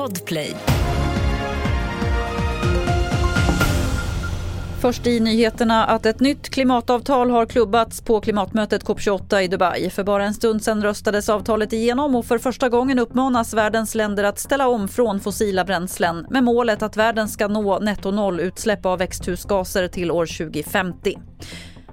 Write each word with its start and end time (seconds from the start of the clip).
Podplay. 0.00 0.56
Först 4.80 5.06
i 5.06 5.20
nyheterna 5.20 5.84
att 5.84 6.06
ett 6.06 6.20
nytt 6.20 6.50
klimatavtal 6.50 7.30
har 7.30 7.46
klubbats 7.46 8.00
på 8.00 8.20
klimatmötet 8.20 8.84
COP28 8.84 9.40
i 9.40 9.48
Dubai. 9.48 9.90
För 9.90 10.04
bara 10.04 10.24
en 10.24 10.34
stund 10.34 10.62
sedan 10.62 10.82
röstades 10.82 11.28
avtalet 11.28 11.72
igenom 11.72 12.14
och 12.14 12.26
för 12.26 12.38
första 12.38 12.68
gången 12.68 12.98
uppmanas 12.98 13.54
världens 13.54 13.94
länder 13.94 14.24
att 14.24 14.38
ställa 14.38 14.68
om 14.68 14.88
från 14.88 15.20
fossila 15.20 15.64
bränslen 15.64 16.26
med 16.30 16.44
målet 16.44 16.82
att 16.82 16.96
världen 16.96 17.28
ska 17.28 17.48
nå 17.48 17.78
netto 17.78 18.10
noll 18.10 18.40
utsläpp 18.40 18.86
av 18.86 18.98
växthusgaser 18.98 19.88
till 19.88 20.10
år 20.10 20.26
2050. 20.26 21.18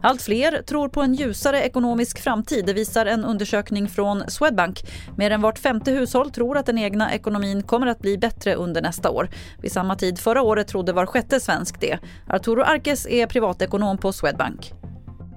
Allt 0.02 0.21
fler 0.21 0.61
tror 0.61 0.89
på 0.89 1.02
en 1.02 1.13
ljusare 1.13 1.63
ekonomisk 1.63 2.20
framtid, 2.20 2.66
det 2.66 2.73
visar 2.73 3.05
en 3.05 3.25
undersökning 3.25 3.89
från 3.89 4.23
Swedbank. 4.30 4.84
Mer 5.18 5.31
än 5.31 5.41
vart 5.41 5.59
femte 5.59 5.91
hushåll 5.91 6.31
tror 6.31 6.57
att 6.57 6.66
den 6.66 6.77
egna 6.77 7.13
ekonomin 7.13 7.63
kommer 7.63 7.88
att 7.88 7.99
bli 7.99 8.18
bättre 8.18 8.55
under 8.55 8.81
nästa 8.81 9.09
år. 9.09 9.30
Vid 9.62 9.71
samma 9.71 9.95
tid 9.95 10.20
förra 10.20 10.41
året 10.41 10.68
trodde 10.68 10.94
var 10.94 11.05
sjätte 11.05 11.40
svensk 11.40 11.81
det. 11.81 11.99
Arturo 12.27 12.62
Arkes 12.62 13.07
är 13.07 13.27
privatekonom 13.27 13.98
på 13.98 14.13
Swedbank. 14.13 14.73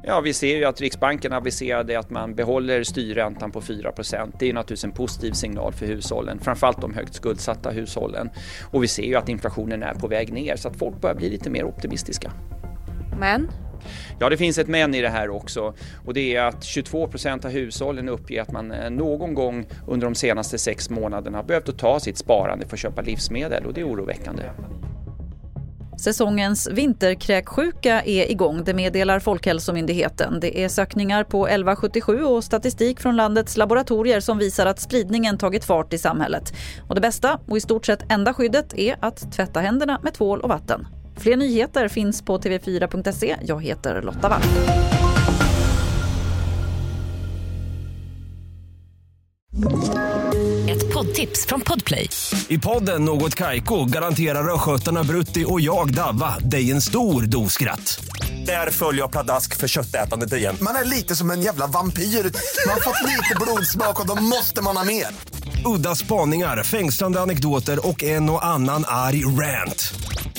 Ja, 0.03 0.20
vi 0.20 0.33
ser 0.33 0.57
ju 0.57 0.65
att 0.65 0.81
Riksbanken 0.81 1.33
aviserade 1.33 1.98
att 1.98 2.11
man 2.11 2.34
behåller 2.34 2.83
styrräntan 2.83 3.51
på 3.51 3.61
4% 3.61 4.33
Det 4.39 4.48
är 4.48 4.53
naturligtvis 4.53 4.84
en 4.84 4.92
positiv 4.92 5.33
signal 5.33 5.73
för 5.73 5.87
hushållen, 5.87 6.39
framförallt 6.39 6.81
de 6.81 6.95
högt 6.95 7.15
skuldsatta 7.15 7.70
hushållen. 7.70 8.31
Och 8.70 8.83
vi 8.83 8.89
ser 8.89 9.03
ju 9.03 9.15
att 9.15 9.29
inflationen 9.29 9.83
är 9.83 9.95
på 9.95 10.09
väg 10.09 10.33
ner 10.33 10.56
så 10.56 10.69
att 10.69 10.77
folk 10.77 11.01
börjar 11.01 11.17
bli 11.17 11.31
lite 11.31 11.51
mer 11.51 11.65
optimistiska. 11.65 12.33
Men 13.19 13.48
Ja, 14.19 14.29
det 14.29 14.37
finns 14.37 14.59
ett 14.59 14.69
men 14.69 14.95
i 14.95 15.01
det 15.01 15.09
här 15.09 15.30
också 15.30 15.75
och 16.05 16.15
det 16.15 16.37
är 16.37 16.43
att 16.43 16.65
22 16.65 17.07
procent 17.07 17.45
av 17.45 17.51
hushållen 17.51 18.09
uppger 18.09 18.43
att 18.43 18.53
man 18.53 18.73
eh, 18.73 18.91
någon 18.91 19.34
gång 19.34 19.66
under 19.87 20.06
de 20.06 20.15
senaste 20.15 20.59
sex 20.59 20.91
månaderna 20.91 21.43
behövt 21.43 21.69
att 21.69 21.79
ta 21.79 22.01
sitt 22.01 22.19
sparande 22.19 22.66
för 22.66 22.77
att 22.77 22.80
köpa 22.80 23.03
livsmedel 23.03 23.66
och 23.66 23.75
det 23.75 23.80
är 23.80 23.89
oroväckande. 23.89 24.43
Säsongens 26.01 26.69
vinterkräksjuka 26.69 28.03
är 28.03 28.31
igång, 28.31 28.64
det 28.64 28.75
meddelar 28.75 29.19
Folkhälsomyndigheten. 29.19 30.41
Det 30.41 30.64
är 30.64 30.69
sökningar 30.69 31.25
på 31.25 31.47
1177 31.47 32.25
och 32.25 32.45
statistik 32.45 33.01
från 33.01 33.17
landets 33.17 33.56
laboratorier 33.56 34.20
som 34.20 34.39
visar 34.39 34.67
att 34.67 34.81
spridningen 34.81 35.39
tagit 35.39 35.64
fart 35.64 35.92
i 35.92 35.98
samhället. 35.98 36.53
Och 36.89 36.95
det 36.95 37.01
bästa 37.01 37.39
och 37.48 37.56
i 37.56 37.61
stort 37.61 37.86
sett 37.86 38.12
enda 38.12 38.34
skyddet 38.34 38.75
är 38.78 38.97
att 39.01 39.33
tvätta 39.33 39.61
händerna 39.61 40.01
med 40.03 40.14
tvål 40.14 40.41
och 40.41 40.48
vatten. 40.48 40.86
Fler 41.16 41.36
nyheter 41.36 41.89
finns 41.89 42.22
på 42.22 42.39
tv4.se. 42.39 43.36
Jag 43.42 43.64
heter 43.64 44.03
Lotta 44.03 44.28
Wall. 44.28 44.42
Ett 50.70 50.92
poddtips 50.94 51.47
från 51.47 51.61
Podplay. 51.61 52.08
I 52.48 52.58
podden 52.58 53.05
Något 53.05 53.34
Kaiko 53.34 53.84
garanterar 53.84 54.55
östgötarna 54.55 55.05
Brutti 55.05 55.44
och 55.48 55.61
jag, 55.61 55.94
Davva, 55.94 56.39
dig 56.39 56.70
en 56.70 56.80
stor 56.83 57.22
dos 57.22 57.52
skratt. 57.52 58.05
Där 58.47 58.70
följer 58.70 59.02
jag 59.02 59.11
pladask 59.11 59.56
för 59.56 59.69
köttätandet 59.69 60.33
igen. 60.33 60.56
Man 60.62 60.77
är 60.77 60.84
lite 60.84 61.17
som 61.17 61.30
en 61.30 61.42
jävla 61.42 61.67
vampyr. 61.67 62.02
Man 62.02 62.74
har 62.74 62.80
fått 62.80 63.08
lite 63.08 63.34
blodsmak 63.41 64.00
och 64.00 64.06
då 64.06 64.22
måste 64.22 64.62
man 64.62 64.77
ha 64.77 64.84
mer. 64.84 65.06
Udda 65.77 65.95
spaningar, 65.95 66.62
fängslande 66.62 67.20
anekdoter 67.20 67.89
och 67.89 68.02
en 68.02 68.30
och 68.30 68.47
annan 68.47 68.84
arg 68.86 69.24
rant. 69.24 69.95